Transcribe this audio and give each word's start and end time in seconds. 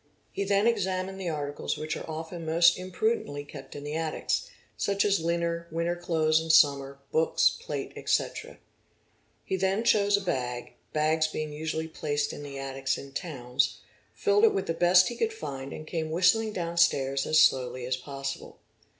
He 0.31 0.43
then 0.45 0.65
examined 0.65 1.21
the 1.21 1.29
articles 1.29 1.77
which 1.77 1.95
are 1.95 2.09
often 2.09 2.43
most 2.43 2.75
imprudently 2.79 3.43
kept 3.43 3.75
in 3.75 3.83
the 3.83 3.93
attics, 3.95 4.49
such 4.75 5.05
as 5.05 5.19
linen, 5.19 5.65
winter 5.69 5.95
clothes 5.95 6.41
in 6.41 6.49
summer, 6.49 6.97
books, 7.11 7.51
plate, 7.61 7.93
etc. 7.95 8.57
| 8.99 9.45
He 9.45 9.55
then 9.57 9.83
chose 9.83 10.17
a 10.17 10.21
bag, 10.21 10.73
bags 10.91 11.27
being 11.27 11.53
usually 11.53 11.87
placed 11.87 12.33
in 12.33 12.41
the 12.41 12.57
attics 12.57 12.97
in 12.97 13.11
towns, 13.11 13.77
filled 14.15 14.43
it 14.43 14.55
with 14.55 14.65
the 14.65 14.73
best 14.73 15.07
he 15.07 15.15
could 15.15 15.33
find, 15.33 15.71
and 15.71 15.85
came 15.85 16.09
whistling 16.09 16.51
down 16.51 16.77
stairs 16.77 17.27
as— 17.27 17.35
oo 17.37 17.37
i 17.37 17.37
slowly 17.37 17.85
as 17.85 17.95
possible. 17.95 18.57